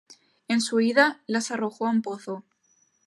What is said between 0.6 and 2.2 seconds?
su huida, las arrojó a un